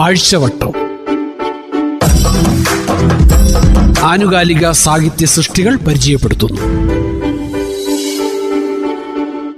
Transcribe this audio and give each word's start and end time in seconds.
ആഴ്ചവട്ടം. 0.00 0.72
ആനുകാലിക 4.04 4.70
സാഹിത്യ 4.70 5.26
സൃഷ്ടികൾ 5.26 5.76
പരിചയപ്പെടുത്തുന്നു. 5.76 6.60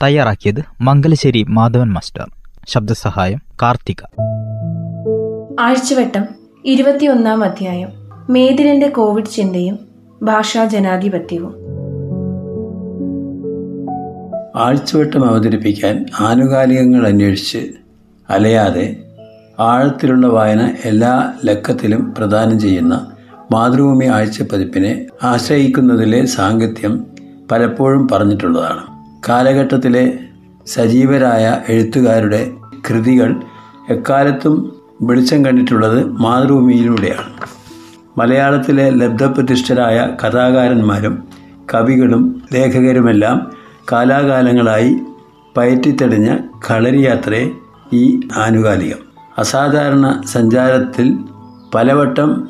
തയ്യാറാക്കിയത് 0.02 0.64
മംഗലശ്ശേരി 0.80 1.46
മാധവൻ 1.48 1.92
മാസ്റ്റർ. 1.92 2.30
ശബ്ദസഹായം 2.68 3.42
കാർത്തിക. 3.62 4.20
ആഴ്ചവട്ടം 5.60 6.24
ഇരുപത്തിയൊന്നാം 6.64 7.44
അധ്യായം. 7.44 7.88
മേദിരന്റെ 8.30 8.88
കോവിഡ് 8.88 9.26
ചിന്തയും 9.26 9.78
ഭാഷാ 10.22 10.64
ജനാധിപത്യവും. 10.64 11.54
ആഴ്ചവട്ടം 14.56 15.28
അവതരിപ്പിക്കാൻ 15.28 16.06
ആനുകാലികങ്ങൾ 16.20 17.06
അന്വേഷിച്ച് 17.08 17.70
അലയാതെ 18.30 18.96
ആഴത്തിലുള്ള 19.60 20.26
വായന 20.26 20.74
എല്ലാ 20.84 21.32
ലക്കത്തിലും 21.44 22.14
പ്രദാനം 22.18 22.60
ചെയ്യുന്ന 22.60 23.06
മാതൃഭൂമി 23.52 24.04
ആഴ്ചപ്പതിപ്പിനെ 24.04 25.06
ആശ്രയിക്കുന്നതിലെ 25.22 26.26
സാങ്കത്യം 26.26 27.06
പലപ്പോഴും 27.50 28.08
പറഞ്ഞിട്ടുള്ളതാണ്. 28.08 28.82
കാലഘട്ടത്തിലെ 29.28 30.18
സജീവരായ 30.66 31.60
എഴുത്തുകാരുടെ 31.68 32.50
കൃതികൾ 32.90 33.40
എക്കാലത്തും 33.90 34.76
വെളിച്ചം 35.02 35.44
കണ്ടിട്ടുള്ളത് 35.44 36.04
മാതൃഭൂമിയിലൂടെയാണ്. 36.04 37.30
മലയാളത്തിലെ 38.20 38.90
ലബ്ധപ്രതിഷ്ഠരായ 38.90 40.10
കഥാകാരന്മാരും 40.24 41.28
കവികളും 41.74 42.42
ലേഖകരുമെല്ലാം 42.52 43.52
കാലാകാലങ്ങളായി 43.92 44.96
പയറ്റിത്തെളിഞ്ഞ 45.56 46.36
കളരിയാത്രയെ 46.70 47.50
ഈ 47.92 48.20
ആനുകാലികം. 48.36 49.15
അസാധാരണ 49.38 50.22
സഞ്ചാരത്തിൽ 50.26 51.18
പലവട്ടം 51.74 52.48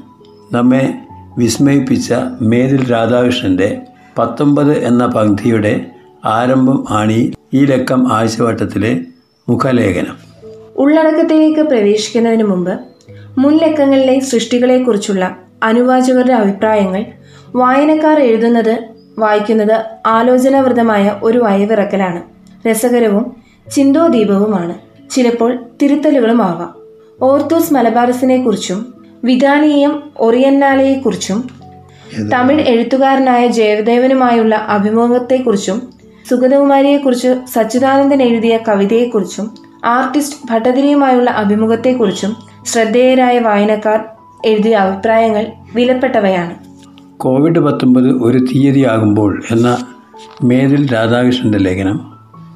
നമ്മെ 0.53 0.99
വിസ്മയിപ്പിച്ച 1.39 2.15
മേതിൽ 2.41 2.93
രാധാകൃഷ്ണന്റെ 2.93 3.83
പത്തൊമ്പത് 4.19 4.79
എന്ന 4.79 5.07
പങ്ക്തിയുടെ 5.07 5.87
ആരംഭം 6.25 6.85
ആണ് 6.91 7.33
ഈ 7.55 7.65
ലക്കം 7.65 8.13
ആഴ്ചവട്ടത്തിലെ 8.13 9.01
മുഖലേഖനം. 9.49 10.17
ഉള്ളടക്കത്തിലേക്ക് 10.77 11.61
പ്രവേശിക്കുന്നതിന് 11.61 12.43
മുമ്പ് 12.43 12.81
മുൻ 13.39 13.57
ലക്കങ്ങളിലെ 13.57 14.19
സൃഷ്ടികളെക്കുറിച്ചുള്ള 14.19 15.37
അനുവാചകരുടെ 15.63 16.33
അഭിപ്രായങ്ങൾ 16.33 17.07
വായനക്കാർ 17.55 18.21
എഴുതുന്നത് 18.21 18.79
വായിക്കുന്നത് 19.19 19.85
ആലോചനാവൃതമായ 20.07 21.21
ഒരു 21.23 21.39
വയവിറക്കലാണ്. 21.39 22.23
രസകരവും 22.69 23.37
ചിന്തോദീപവുമാണ്. 23.71 24.86
ചിലപ്പോൾ 25.11 25.59
തിരുത്തലുകളും 25.83 26.43
ആവാം 26.43 26.75
ഓർത്തോസ് 27.23 27.75
മലബാറസിനെ 27.75 28.45
കുറിച്ചും 28.45 28.95
വിധാനീയം 29.25 30.03
ഒറിയന്നാലയെക്കുറിച്ചും 30.19 31.49
തമിഴ് 32.33 32.61
എഴുത്തുകാരനായ 32.61 33.47
ജയദേവനുമായുള്ള 33.47 34.55
അഭിമുഖത്തെക്കുറിച്ചും 34.55 35.83
സുഗതകുമാരിയെക്കുറിച്ച് 36.31 37.41
സച്ചിദാനന്ദൻ 37.55 38.23
എഴുതിയ 38.23 38.59
കവിതയെക്കുറിച്ചും 38.69 39.55
ആർട്ടിസ്റ്റ് 39.85 40.37
ഭട്ടതിരിയുമായുള്ള 40.51 41.31
അഭിമുഖത്തെക്കുറിച്ചും 41.31 42.37
ശ്രദ്ധേയരായ 42.67 43.39
വായനക്കാർ 43.39 44.05
എഴുതിയ 44.45 44.75
അഭിപ്രായങ്ങൾ 44.75 45.47
വിലപ്പെട്ടവയാണ്. 45.75 46.55
കോവിഡ് 47.17 47.59
പത്തൊമ്പത് 47.59 48.23
ഒരു 48.23 48.39
തീയതിയാകുമ്പോൾ 48.39 49.43
എന്ന 49.51 49.87
മേതിൽ 50.45 50.93
രാധാകൃഷ്ണന്റെ 50.93 51.59
ലേഖനം 51.59 52.13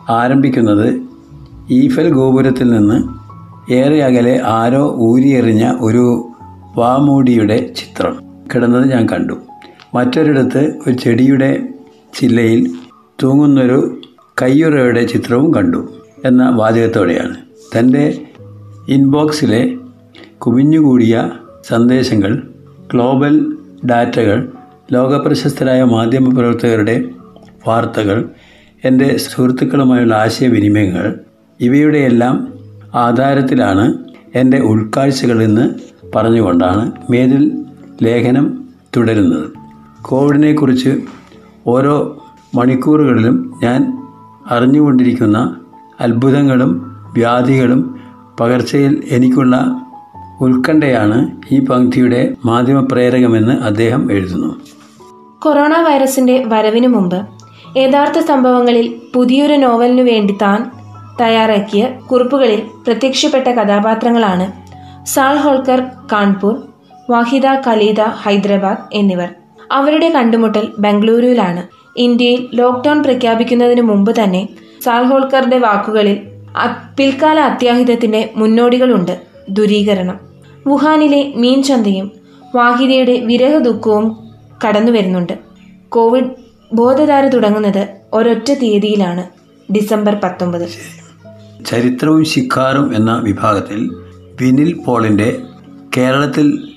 ആരംഭിക്കുന്നത് 0.09 1.10
ഈഫൽ 1.71 2.13
ഗോപുരത്തിൽ 2.13 2.71
നിന്ന് 2.71 3.03
ഏറെ 3.73 4.03
അകലെ 4.05 4.41
ആരോ 4.45 4.97
ഊരിയെറിഞ്ഞ 4.97 5.75
ഒരു 5.81 6.29
വാമൂടിയുടെ 6.77 7.73
ചിത്രം. 7.77 8.19
കിടന്നത് 8.55 8.91
ഞാൻ 8.91 9.09
കണ്ടു. 9.09 9.35
മറ്റൊരിടത്ത് 9.95 10.79
ഒരു 10.87 10.93
ചെടിയുടെ 10.93 11.69
ചില്ലയിൽ 12.15 12.71
തൂങ്ങുന്നൊരു 13.23 14.01
കയ്യുറയുടെ 14.43 15.07
ചിത്രവും 15.07 15.55
കണ്ടു 15.55 15.89
എന്ന 16.25 16.49
വാചകത്തോടെയാണ്. 16.49 17.37
തന്റെ 17.79 18.23
ഇൻബോക്സിലെ 18.89 19.77
കുവിഞ്ഞുകൂടിയ 20.39 21.31
സന്ദേശങ്ങൾ 21.69 22.43
ഗ്ലോബൽ 22.93 23.57
ഡാറ്റകൾ 23.91 24.53
ലോകപ്രശസ്തരായ 24.93 25.83
മാധ്യമപ്രവർത്തകരുടെ 25.83 27.05
വാർത്തകൾ 27.69 28.31
എന്റെ 28.85 29.17
സുഹൃത്തുക്കളുമായുള്ള 29.17 30.15
ആശയവിനിമയങ്ങൾ 30.15 31.21
ഇവയുടെയെല്ലാം 31.61 32.49
ആധാരത്തിലാണ് 32.95 33.95
എന്റെ 34.35 34.59
ഉൾക്കാഴ്ചകളെന്ന് 34.61 35.71
പറഞ്ഞുകൊണ്ടാണ് 36.17 36.93
മേതിൽ 37.11 37.65
ലേഖനം 38.03 38.65
തുടരുന്നത്. 38.97 39.51
കോവിഡിനെക്കുറിച്ച് 40.03 41.01
ഓരോ 41.67 42.25
മണിക്കൂറുകളിലും 42.55 43.61
ഞാൻ 43.63 44.09
അറിഞ്ഞുകൊണ്ടിരിക്കുന്ന 44.51 45.57
അത്ഭുതങ്ങളും 46.01 46.97
വ്യാധികളും 47.13 48.01
പകർച്ചയിൽ 48.41 49.05
എനിക്കുള്ള 49.09 49.83
ഉത്കണ്ഠയാണ് 50.41 51.31
ഈ 51.53 51.65
പങ്ക്തിയുടെ 51.65 52.37
മാധ്യമപ്രേരകമെന്ന് 52.45 53.53
അദ്ദേഹം 53.53 54.13
എഴുതുന്നു. 54.13 54.55
കൊറോണ 55.43 55.75
വൈറസിന്റെ 55.81 56.45
വരവിനു 56.47 56.89
മുമ്പ് 56.89 57.27
യഥാർത്ഥ 57.77 58.19
സംഭവങ്ങളിൽ 58.19 59.01
പുതിയൊരു 59.15 59.55
നോവലിനു 59.55 60.03
വേണ്ടി 60.03 60.39
താൻ 60.43 60.71
തയ്യാറാക്കിയ 61.21 61.87
കുറിപ്പുകളിൽ 62.11 62.63
പ്രത്യക്ഷപ്പെട്ട 62.87 63.49
കഥാപാത്രങ്ങളാണ് 63.49 64.53
സാൾ 65.07 65.37
ഹോൾക്കർ 65.37 65.83
കാൺപൂർ 66.13 66.63
വാഹിദ 67.11 67.47
ഖലീദ 67.67 68.01
ഹൈദരാബാദ് 68.01 68.79
എന്നിവർ. 68.93 69.29
അവരുടെ 69.73 70.09
കണ്ടുമുട്ടൽ 70.09 70.73
ബംഗളൂരുവിലാണ്. 70.79 71.67
ഇന്ത്യയിൽ 71.97 72.49
ലോക്ക്ഡൌൺ 72.55 73.03
പ്രഖ്യാപിക്കുന്നതിന് 73.03 73.81
മുമ്പ് 73.81 74.21
തന്നെ 74.21 74.49
സാൽഹോൾക്കറുടെ 74.83 75.59
വാക്കുകളിൽ 75.59 76.21
അ- 76.57 76.95
പിൽക്കാല 76.97 77.41
അത്യാഹിതത്തിന്റെ 77.41 78.31
മുന്നോടികളുണ്ട്. 78.37 79.21
ദുരീകരണം. 79.49 80.21
വുഹാനിലെ 80.69 81.33
മീൻ 81.37 81.63
ചന്തയും 81.63 82.13
വാഹിദയുടെ 82.55 83.13
വിരഹ 83.13 83.59
ദുഃഖവും 83.59 84.29
കടന്നു 84.69 84.93
വരുന്നുണ്ട്. 84.93 85.33
കോവിഡ് 85.89 86.31
ബോധധാര 86.73 87.29
തുടങ്ങുന്നത് 87.29 87.89
ഒരൊറ്റ 88.13 88.53
തീയതിയിലാണ്. 88.53 89.27
ഡിസംബർ 89.73 90.15
പത്തൊമ്പത്. 90.15 91.00
ചരിത്രവും 91.67 92.25
ശിക്കാറും 92.25 92.95
എന്ന 92.95 93.21
വിഭാഗത്തിൽ 93.25 93.97
വിനിൽ 94.41 94.81
പോളിന്റെ 94.87 95.43
കേരളത്തിൽ 95.97 96.69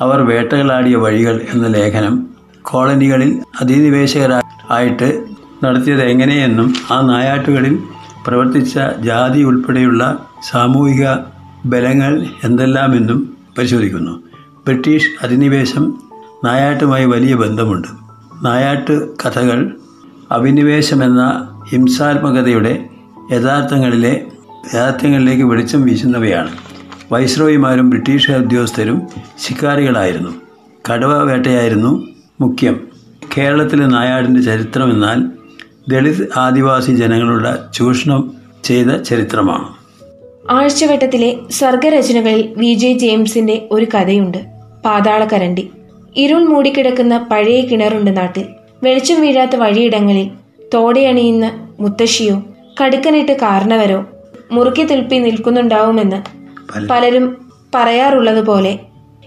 അവർ 0.00 0.22
വേട്ടകളാടിയ 0.22 0.96
വഴികൾ 0.96 1.40
എന്ന 1.54 1.66
ലേഖനം 1.66 2.26
കോളനികളിൽ 2.62 3.42
അധിനിവേശകരായിട്ട് 3.60 5.24
നടത്തിയത് 5.64 6.02
എങ്ങനെയെന്നും 6.02 6.74
ആ 6.90 7.00
നായാട്ടുകളിൽ 7.00 7.78
പ്രവർത്തിച്ച 8.26 8.78
ജാതി 9.00 9.42
ഉൾപ്പെടെയുള്ള 9.42 10.26
സാമൂഹിക 10.50 11.06
ബലങ്ങൾ 11.66 12.26
എന്തെല്ലാമെന്നും 12.44 13.36
പരിശോധിക്കുന്നു. 13.58 14.22
ബ്രിട്ടീഷ് 14.66 15.10
അധിനിവേശം 15.22 16.02
നായാട്ടുമായി 16.44 17.04
വലിയ 17.04 17.34
ബന്ധമുണ്ട്. 17.34 17.88
നായാട്ട് 18.42 19.16
കഥകൾ 19.16 19.76
അഭിനിവേശമെന്ന 20.30 21.48
ഹിംസാത്മകതയുടെ 21.68 22.89
യഥാർത്ഥങ്ങളിലെ 23.32 24.24
യാഥാർത്ഥ്യങ്ങളിലേക്ക് 24.74 25.42
വെളിച്ചം 25.42 25.82
വീശുന്നവയാണ്. 25.82 26.50
വൈസ്രോയിമാരും 27.12 27.90
ബ്രിട്ടീഷ് 27.90 28.30
ഉദ്യോഗസ്ഥരും 28.30 29.02
ശിക്കാരികളായിരുന്നു. 29.46 30.30
കടുവ 30.92 31.22
വേട്ടയായിരുന്നു 31.22 32.08
മുഖ്യം. 32.40 32.88
കേരളത്തിലെ 33.38 33.86
നായാടിന്റെ 33.86 34.42
ചരിത്രമെന്നാൽ 34.42 35.24
ദളിത് 35.88 36.28
ആദിവാസി 36.36 36.92
ജനങ്ങളുടെ 36.92 37.58
ചൂഷണം 37.74 38.32
ചെയ്ത 38.64 38.86
ചരിത്രമാണ്. 38.86 39.80
ആഴ്ചവട്ടത്തിലെ 40.50 41.36
സർഗരചനകളിൽ 41.50 42.54
വി. 42.56 42.74
ജെ. 42.74 42.92
ജെയിംസിന്റെ 42.92 43.68
ഒരു 43.70 43.86
കഥയുണ്ട്. 43.94 44.38
പാതാളക്കരണ്ടി. 44.84 45.70
ഇരുൾ 46.16 46.44
മൂടിക്കിടക്കുന്ന 46.44 47.28
പഴയ 47.30 47.60
കിണറുണ്ട് 47.60 48.16
നാട്ടിൽ. 48.16 48.44
വെളിച്ചം 48.82 49.20
വീഴാത്ത 49.20 49.56
വഴിയിടങ്ങളിൽ 49.56 50.30
തോടെയണിയുന്ന 50.74 51.68
മുത്തശ്ശിയോ 51.80 52.42
കടുക്കനിട്ട് 52.80 53.32
കാരണവരോ? 53.32 54.04
മുറുക്കി 54.52 54.82
തുൽപ്പി 54.82 55.16
നിൽക്കുന്നുണ്ടാവുമെന്ന് 55.16 56.22
പലരും 56.90 57.36
പറയാറുള്ളതുപോലെ 57.74 58.78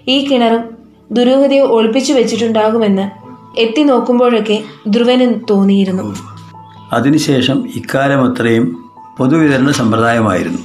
ഈ 0.08 0.28
കിണറും 0.28 0.78
ദുരൂഹതയോ 1.12 1.66
ഒളിപ്പിച്ചു 1.66 2.14
വെച്ചിട്ടുണ്ടാകുമെന്ന് 2.14 3.12
എത്തി 3.60 3.84
നോക്കുമ്പോഴൊക്കെ 3.84 4.64
ധ്രുവന് 4.88 5.40
തോന്നിയിരുന്നു. 5.50 6.16
അതിനുശേഷം 6.94 7.70
ഇക്കാലം 7.76 8.34
അത്രയും 8.34 8.92
പൊതുവിതരണ 9.18 9.72
സമ്പ്രദായമായിരുന്നു. 9.72 10.60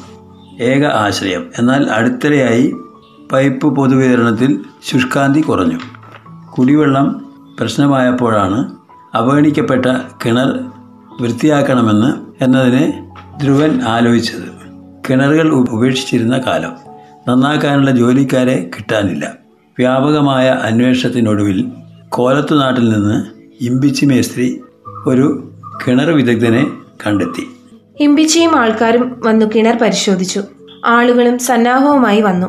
ഏക 0.62 0.84
ആശ്രയം. 0.84 1.50
എന്നാൽ 1.58 1.90
അടുത്തിടെയായി 1.90 2.74
പൈപ്പ് 3.32 3.66
പൊതുവിതരണത്തിൽ 3.66 4.64
ശുഷ്കാന്തി 4.82 5.40
കുറഞ്ഞു. 5.40 5.78
കുടിവെള്ളം 6.58 7.26
പ്രശ്നമായപ്പോഴാണ് 7.60 8.76
അവഗണിക്കപ്പെട്ട 9.14 9.86
കിണർ 10.24 10.70
വൃത്തിയാക്കണമെന്ന് 11.20 12.27
എന്നതിന് 12.40 12.92
ധ്രുവൻ 13.40 13.82
ആലോചിച്ചത്. 13.82 14.58
കിണറുകൾ 15.10 15.52
ഉപേക്ഷിച്ചിരുന്ന 15.52 16.38
കാലം. 16.38 16.76
നന്നാക്കാനുള്ള 17.28 17.90
ജോലിക്കാരെ 17.90 18.70
കിട്ടാനില്ല. 18.76 19.32
വ്യാപകമായ 19.78 20.48
അന്വേഷണത്തിനൊടുവിൽ 20.48 21.70
കോലത്തുനാട്ടിൽ 22.08 22.88
നിന്ന് 22.88 23.24
ഇമ്പിച്ചി 23.60 24.06
മേസ്ത്രി 24.06 24.60
ഒരു 25.06 25.50
കിണർ 25.86 26.10
വിദഗ്ധനെ 26.10 26.70
കണ്ടെത്തി. 27.06 27.46
ഇമ്പിച്ചിയും 28.00 28.58
ആൾക്കാരും 28.58 29.22
വന്നു 29.26 29.46
കിണർ 29.46 29.78
പരിശോധിച്ചു. 29.78 30.42
ആളുകളും 30.86 31.38
സന്നാഹവുമായി 31.38 32.20
വന്നു. 32.20 32.46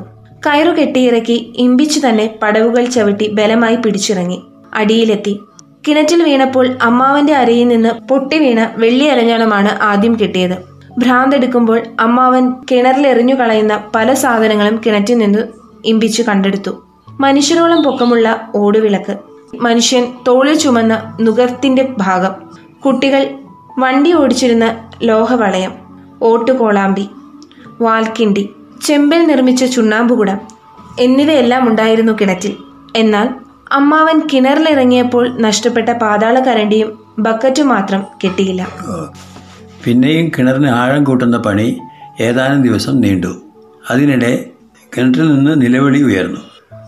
കയറു 0.47 0.71
കെട്ടിയിറക്കി 0.71 1.53
ഇമ്പിച്ചു 1.55 2.07
തന്നെ 2.07 2.39
പടവുകൾ 2.43 2.85
ചവിട്ടി 2.85 3.27
ബലമായി 3.27 3.75
പിടിച്ചിറങ്ങി. 3.75 4.41
അടിയിലെത്തി. 4.73 5.39
കിണറ്റിൽ 5.87 6.23
വീണപ്പോൾ 6.23 6.77
അമ്മാവന്റെ 6.81 7.33
അരയിൽ 7.35 7.67
നിന്ന് 7.67 8.07
പൊട്ടി 8.07 8.39
വീണ 8.39 8.69
വെള്ളി 8.77 9.05
അരഞ്ഞാണമാണ് 9.05 9.83
ആദ്യം 9.83 10.15
കിട്ടിയത്. 10.15 10.57
ഭ്രാന്തെടുക്കുമ്പോൾ 10.97 11.81
അമ്മാവൻ 11.99 12.53
കിണറിൽ 12.71 13.07
എറിഞ്ഞു 13.07 13.35
കളയുന്ന 13.35 13.83
പല 13.95 14.13
സാധനങ്ങളും 14.13 14.81
കിണറ്റിൽ 14.85 15.17
നിന്ന് 15.17 15.39
ഇമ്പിച്ചു 15.85 16.23
കണ്ടെടുത്തു. 16.23 16.85
മനുഷ്യരോളം 17.19 17.83
പൊക്കമുള്ള 17.83 18.51
ഓടുവിളക്ക്. 18.55 19.17
മനുഷ്യൻ 19.61 20.13
തോളിൽ 20.27 20.55
ചുമന്ന 20.55 21.17
നുകത്തിന്റെ 21.21 21.93
ഭാഗം. 21.97 22.31
കുട്ടികൾ 22.85 23.29
വണ്ടി 23.79 24.13
ഓടിച്ചിരുന്ന 24.13 24.89
ലോഹവളയം. 25.03 25.71
ഓട്ടുകോളാമ്പി. 26.23 27.09
വാൽക്കിണ്ടി. 27.81 28.49
ചെമ്പിൽ 28.85 29.27
നിർമ്മിച്ച 29.27 29.65
ചുണ്ണാമ്പുകുടം. 29.65 30.37
എന്നിവയെല്ലാം 30.99 31.69
ഉണ്ടായിരുന്നു 31.69 32.13
കിണറ്റിൽ. 32.21 32.55
എന്നാൽ 32.95 33.29
അമ്മാവൻ 33.71 34.21
കിണറിലിറങ്ങിയപ്പോൾ 34.33 35.41
നഷ്ടപ്പെട്ട 35.41 35.89
പാതാള 35.89 36.39
കരണ്ടിയും 36.39 36.99
ബക്കറ്റും 37.19 37.67
മാത്രം 37.67 38.05
കിട്ടിയില്ല. 38.23 38.67
പിന്നെയും 39.83 40.31
കിണറിന് 40.37 40.67
ആഴം 40.67 41.03
കൂട്ടുന്ന 41.03 41.37
പണി 41.37 41.79
ഏതാനും 42.19 42.61
ദിവസം 42.61 43.01
നീണ്ടു. 43.01 43.41
അതിനിടെ 43.91 44.45
കിണറ്റിൽ 44.97 45.33
നിന്ന് 45.33 45.61
നിലവിളി 45.61 46.03
ഉയർന്നു. 46.03 46.39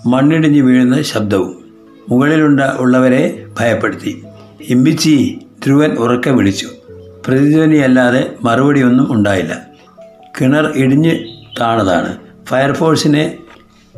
മണ്ണിടിഞ്ഞ് 0.06 0.62
വീഴുന്ന 0.62 1.02
ശബ്ദവും 1.02 1.64
മുകളിലുണ്ട 2.10 2.62
ഉള്ളവരെ 2.62 3.46
ഭയപ്പെടുത്തി. 3.60 4.24
ഇമ്പിച്ചി 4.62 5.40
ധ്രുവൻ 5.66 5.92
ഉറക്കെ 5.92 6.30
വിളിച്ചു. 6.30 6.68
പ്രതിധ്വനിയല്ലാതെ 7.28 8.32
മറുപടിയൊന്നും 8.44 9.14
ഉണ്ടായില്ല. 9.14 9.62
കിണർ 10.42 10.74
ഇടിഞ്ഞ് 10.76 11.20
താണതാണ്. 11.62 12.18
ഫയർഫോഴ്സിനെ 12.46 13.38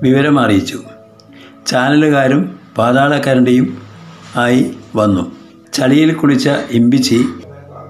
വിവരം 0.02 0.40
അറിയിച്ചു 0.40 0.80
ചാനലുകാരും 1.68 2.63
പാതാളക്കരണ്ടിയും 2.78 3.78
ആയി 4.38 4.72
വന്നു. 4.96 5.32
ചളിയിൽ 5.74 6.14
കുളിച്ച 6.14 6.50
ഇമ്പിച്ചി 6.72 7.26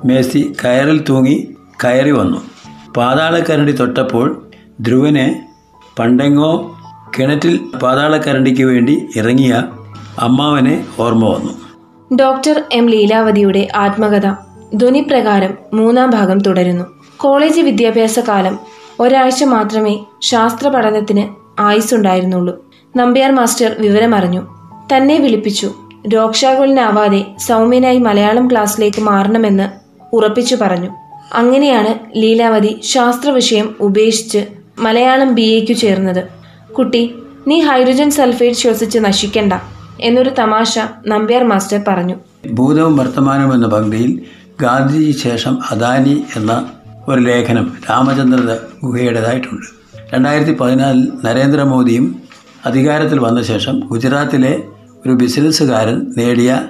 മേസി 0.06 0.53
കയറിൽ 0.65 1.03
തൂങ്ങി 1.09 1.56
കയറി 1.83 2.12
വന്നു. 2.12 2.41
പാതാളക്കരണ്ടി 2.97 3.71
തൊട്ടപ്പോൾ 3.71 4.47
ധ്രുവന് 4.81 5.35
പണ്ടെങ്ങോ 6.00 6.80
കിണറ്റിൽ 7.19 7.59
പാതാളക്കരണ്ടിക്ക് 7.83 8.63
വേണ്ടി 8.63 9.07
ഇറങ്ങിയ 9.15 9.63
അമ്മാവനെ 10.19 10.88
ഓർമ്മ 11.00 11.25
വന്നു. 11.25 11.53
ഡോക്ടർ 12.15 12.63
എം 12.71 12.89
ലീലാവതിയുടെ 12.89 13.68
ആത്മകഥ 13.75 14.33
ധ്വനിപ്രകാരം 14.75 15.57
മൂന്നാം 15.74 16.09
ഭാഗം 16.09 16.39
തുടരുന്നു. 16.39 16.83
കോളേജ് 17.18 17.62
വിദ്യാഭ്യാസ 17.62 18.19
കാലം 18.19 18.59
ഒരാഴ്ച 19.00 19.44
മാത്രമേ 19.44 20.00
ശാസ്ത്ര 20.21 20.68
പഠനത്തിന് 20.68 21.27
ആയുസ്സുണ്ടായിരുന്നുള്ളൂ. 21.62 22.65
നമ്പ്യാർ 22.97 23.31
മാസ്റ്റർ 23.31 23.75
വിവരമറിഞ്ഞു. 23.80 24.62
തന്നെ 24.91 25.18
വിളിപ്പിച്ചു. 25.18 25.74
രോക്ഷാകുലനാവാതെ 26.07 27.25
സൗമ്യനായി 27.47 28.00
മലയാളം 28.00 28.51
ക്ലാസ്സിലേക്ക് 28.51 29.01
മാറണമെന്ന് 29.01 29.69
ഉറപ്പിച്ചു 30.15 30.56
പറഞ്ഞു. 30.56 30.89
അങ്ങനെയാണ് 31.33 32.21
ലീലാവതി 32.21 32.81
ശാസ്ത്ര 32.83 33.30
വിഷയം 33.30 33.75
ഉപേക്ഷിച്ച് 33.80 34.45
മലയാളം 34.80 35.35
ബി 35.35 35.41
എക്കു 35.41 35.74
ചേർന്നത്. 35.74 36.27
കുട്ടി 36.74 37.15
നീ 37.47 37.59
ഹൈഡ്രജൻ 37.59 38.12
സൾഫേറ്റ് 38.12 38.56
ശ്വസിച്ച് 38.56 39.00
നശിക്കണ്ട 39.00 39.53
എന്നൊരു 40.01 40.30
തമാശ 40.30 40.80
നമ്പ്യാർ 41.07 41.44
മാസ്റ്റർ 41.44 41.81
പറഞ്ഞു. 41.88 42.15
ഭൂതവും 42.51 42.97
വർത്തമാനവും 42.97 43.53
എന്ന 43.53 43.68
പങ്ക്തിയിൽ 43.68 44.21
ഗാന്ധിജി 44.62 45.12
ശേഷം 45.12 45.59
അദാനി 45.71 46.24
എന്ന 46.35 46.65
ഒരു 47.07 47.21
ലേഖനം 47.21 47.74
രാമചന്ദ്ര 47.89 48.57
ഗുഹയുടേതായിട്ടുണ്ട്. 48.83 49.65
രണ്ടായിരത്തി 50.13 50.53
പതിനാലിൽ 50.53 51.07
നരേന്ദ്രമോദിയും 51.25 52.23
അധികാരത്തിൽ 52.65 53.19
വന്ന 53.19 53.44
ശേഷം 53.44 53.80
ഗുജറാത്തിലെ 53.80 54.63
ഒരു 55.06 55.13
ബിസിനസ്സുകാരൻ 55.13 56.13
നേടിയ 56.18 56.62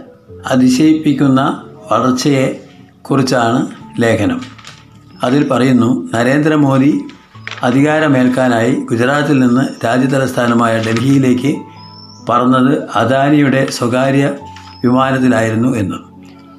അതിശയിപ്പിക്കുന്ന 0.48 1.64
വളർച്ചയെ 1.92 2.60
കുറിച്ചാണ് 3.02 3.68
ലേഖനം. 4.00 4.42
അതിൽ 5.24 5.48
പറയുന്നു 5.48 6.10
നരേന്ദ്രമോദി 6.14 7.00
അധികാരമേൽക്കാനായി 7.64 8.76
ഗുജറാത്തിൽ 8.76 9.40
നിന്ന് 9.40 9.86
രാജ്യതലസ്ഥാനമായ 9.86 10.78
ഡൽഹിയിലേക്ക് 10.78 11.56
പറന്നത് 12.30 12.90
അദാനിയുടെ 12.96 13.68
സ്വകാര്യ 13.70 14.32
വിമാനത്തിലായിരുന്നു 14.84 15.78
എന്ന്. 15.78 15.96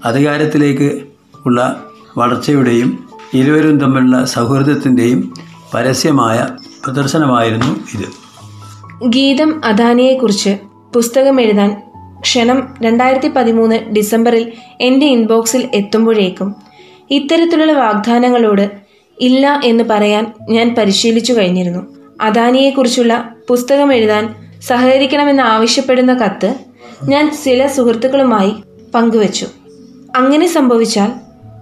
അധികാരത്തിലേക്ക് 0.04 1.00
ഉള്ള 1.46 1.84
വളർച്ചയുടെയും 2.19 3.08
ഇരുവരും 3.34 3.80
തമ്മിലുള്ള 3.80 4.25
സൗഹൃദത്തിന്റെയും 4.25 5.34
പരസ്യമായ 5.75 6.46
പ്രദർശനമായിരുന്നു 6.84 7.98
ഇത്. 7.98 8.24
ഗീതം 9.02 9.64
അദാനിയെക്കുറിച്ച് 9.64 10.58
പുസ്തകം 10.94 11.41
എഴുതാൻ 11.41 11.82
ക്ഷണം 12.20 12.75
രണ്ടായിരത്തി 12.82 13.29
പതിമൂന്ന് 13.29 13.76
ഡിസംബറിൽ 13.76 14.52
എന്റെ 14.81 15.06
ഇൻബോക്സിൽ 15.06 15.69
എത്തുമ്പോഴേക്കും 15.75 16.56
ഇത്തരത്തിലുള്ള 17.11 17.73
വാഗ്ദാനങ്ങളോട് 17.73 18.70
ഇല്ല 19.20 19.61
എന്ന് 19.64 19.85
പറയാൻ 19.85 20.32
ഞാൻ 20.50 20.75
പരിശീലിച്ചു 20.79 21.32
കഴിഞ്ഞിരുന്നു. 21.32 21.94
അദാനിയെക്കുറിച്ചുള്ള 22.20 23.35
പുസ്തകം 23.49 23.94
എഴുതാൻ 23.94 24.35
സഹകരിക്കണമെന്ന് 24.61 25.43
ആവശ്യപ്പെടുന്ന 25.43 26.14
കത്ത് 26.14 26.55
ഞാൻ 27.08 27.37
ചില 27.44 27.67
സുഹൃത്തുക്കളുമായി 27.67 28.52
പങ്കുവച്ചു. 28.94 29.47
അങ്ങനെ 30.17 30.47
സംഭവിച്ചാൽ 30.47 31.12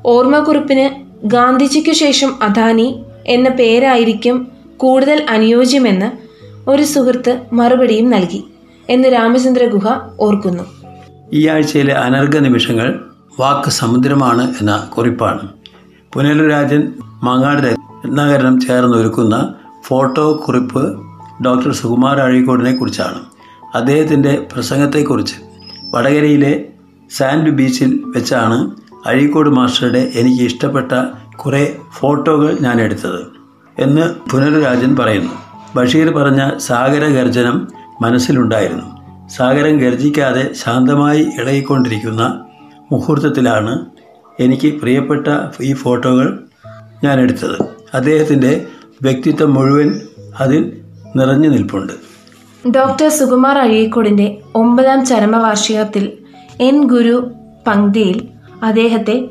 ഓർമ്മക്കുറിപ്പിന് 0.06 1.02
ഗാന്ധിജിക്കു 1.26 1.93
ശേഷം 1.93 2.43
അദാനി 2.43 3.02
എന്ന 3.26 3.49
പേരായിരിക്കും 3.49 4.52
കൂടുതൽ 4.76 5.26
അനുയോജ്യമെന്ന് 5.28 6.31
ഒരു 6.69 6.82
സുഹൃത്ത് 6.82 7.47
മറുപടിയും 7.53 8.11
നൽകി 8.11 8.44
എന്ന് 8.88 9.09
രാമചന്ദ്ര 9.12 9.67
ഗുഹ 9.67 9.87
ഓർക്കുന്നു. 10.20 10.62
ഈ 11.32 11.49
ആഴ്ചയിലെ 11.49 11.94
അനർഘ 11.94 12.38
നിമിഷങ്ങൾ 12.38 13.05
വാക്ക് 13.41 13.69
സമുദ്രമാണ് 13.69 14.55
എന്ന 14.61 14.91
കുറിപ്പാണ്. 14.97 15.49
പുനലുരാജൻ 16.12 16.93
മാങ്ങാട് 17.23 17.76
രത്നാകരണം 18.06 18.61
ചേർന്ന് 18.61 18.97
ഒരുക്കുന്ന 18.97 19.55
ഫോട്ടോ 19.85 20.45
കുറിപ്പ് 20.49 21.00
ഡോക്ടർ 21.45 21.73
സുകുമാർ 21.73 22.21
അഴീക്കോടിനെ 22.21 22.76
കുറിച്ചാണ്. 22.76 23.21
അദ്ദേഹത്തിന്റെ 23.75 24.47
പ്രസംഗത്തെക്കുറിച്ച് 24.52 25.35
വടകരയിലെ 25.95 26.69
സാൻഡ് 27.11 27.50
ബീച്ചിൽ 27.50 28.02
വെച്ചാണ് 28.07 28.71
അഴീക്കോട് 29.07 29.50
മാസ്റ്ററുടെ 29.50 30.11
എനിക്ക് 30.14 30.42
ഇഷ്ടപ്പെട്ട 30.42 30.92
കുറേ 31.37 31.76
ഫോട്ടോകൾ 31.99 32.59
ഞാൻ 32.61 32.81
എടുത്തത് 32.81 33.26
എന്ന് 33.78 34.31
പുനരുരാജൻ 34.31 34.97
പറയുന്നു. 34.97 35.51
ബഷീർ 35.76 36.11
പറഞ്ഞ 36.11 36.59
സാഗര 36.59 37.07
ഗർജനം 37.07 37.69
മനസ്സിലുണ്ടായിരുന്നു. 38.00 38.87
സാഗരം 39.29 39.76
ഗർജിക്കാതെ 39.76 40.52
ശാന്തമായി 40.52 41.21
ഇളകിക്കൊണ്ടിരിക്കുന്ന 41.21 42.45
മുഹൂർത്തത്തിലാണ് 42.93 43.87
എനിക്ക് 44.41 44.81
പ്രിയപ്പെട്ട 44.81 45.26
ഈ 45.62 45.73
ഫോട്ടോകൾ 45.73 46.38
ഞാൻ 47.05 47.21
എടുത്തത്. 47.21 47.62
അദ്ദേഹത്തിന്റെ 47.95 48.67
വ്യക്തിത്വം 49.02 49.55
മുഴുവൻ 49.55 50.00
അതിൽ 50.41 50.73
നിറഞ്ഞു 51.17 51.49
നിൽപ്പുണ്ട്. 51.49 51.93
ഡോക്ടർ 52.76 53.09
സുകുമാർ 53.09 53.59
അഴീക്കോടിന്റെ 53.59 54.38
ഒമ്പതാം 54.55 55.07
ചരമവാർഷികത്തിൽ 55.07 56.12
എൻ 56.61 56.85
ഗുരു 56.85 57.31
പങ്ക്തിയിൽ 57.67 58.29
അദ്ദേഹത്തെ 58.62 59.29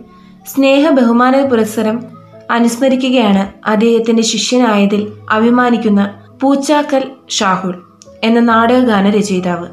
സ്നേഹ 0.48 0.90
ബഹുമാന 0.90 1.48
പുരസ്സരം 1.48 2.04
അനുസ്മരിക്കുകയാണ് 2.52 3.70
അദ്ദേഹത്തിന്റെ 3.70 4.24
ശിഷ്യനായതിൽ 4.24 5.12
അഭിമാനിക്കുന്ന 5.30 6.21
പൂച്ചാക്കൽ 6.42 7.12
ഷാഹുൽ 7.30 7.76
എന്ന 8.24 8.40
നാടകഗാന 8.40 9.10
രചയിതാവ്. 9.10 9.68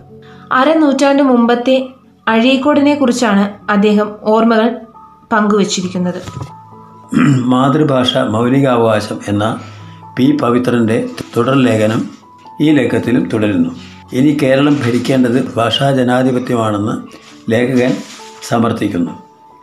അരനൂറ്റാണ്ട് 0.52 1.22
മുമ്പത്തെ 1.22 1.88
അഴീക്കോടിനെ 2.28 2.94
കുറിച്ചാണ് 2.94 3.70
അദ്ദേഹം 3.70 4.14
ഓർമ്മകൾ 4.22 4.76
പങ്കുവച്ചിരിക്കുന്നത്. 5.32 6.22
മാതൃഭാഷ 7.44 8.16
മൗലികാവകാശം 8.16 9.18
എന്ന 9.28 9.60
പി 10.16 10.36
പവിത്രന്റെ 10.42 11.08
തുടർ 11.36 11.54
ലേഖനം 11.54 12.08
ഈ 12.60 12.70
ലേഖത്തിലും 12.70 13.28
തുടരുന്നു. 13.28 13.70
ഇനി 14.12 14.38
കേരളം 14.42 14.74
ഭരിക്കേണ്ടത് 14.74 15.54
ഭാഷാ 15.56 15.90
ജനാധിപത്യമാണെന്ന് 15.90 16.94
ലേഖകൻ 17.50 17.96
സമർത്ഥിക്കുന്നു. 18.48 19.10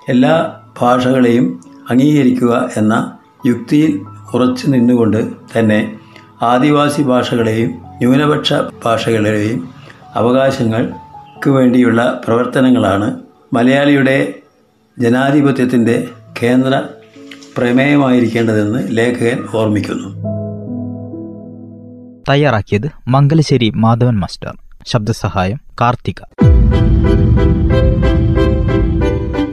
എല്ലാ 0.10 0.54
ഭാഷകളെയും 0.82 1.60
അംഗീകരിക്കുക 1.90 2.70
എന്ന 2.78 3.18
യുക്തിയിൽ 3.46 4.06
ഉറച്ചു 4.34 4.68
നിന്നുകൊണ്ട് 4.68 5.32
തന്നെ 5.60 6.00
ആദിവാസി 6.42 7.01
ഭാഷകളെയും 7.01 7.70
ന്യൂനപക്ഷ 7.70 8.54
ഭാഷകളെയും 8.86 9.70
അവകാശങ്ങൾക്ക് 10.15 11.50
വേണ്ടിയുള്ള 11.50 12.22
പ്രവർത്തനങ്ങളാണ് 12.27 13.20
മലയാളിയുടെ 13.54 14.34
ജനാധിപത്യത്തിന്റെ 15.00 16.08
കേന്ദ്ര 16.44 16.82
പ്രമേയമായിരിക്കേണ്ടതെന്ന് 17.58 18.98
ലേഖകൻ 18.98 19.46
ഓർമ്മിക്കുന്നു. 19.56 20.10
തയ്യാറാക്കിയത് 22.30 22.92
മംഗലശ്ശേരി 23.08 23.72
മാധവൻ 23.75 24.20
മാസ്റ്റർ. 24.20 24.54
ശബ്ദസഹായം 24.88 25.60
കാർത്തിക. 25.82 26.22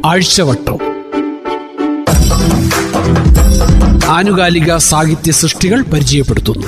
ആഴ്ചവട്ടം. 0.06 0.92
ആനുകാലിക 4.08 4.76
സാഹിത്യ 4.76 5.32
സൃഷ്ടികൾ 5.32 5.82
പരിചയപ്പെടുത്തുന്നു. 5.82 6.66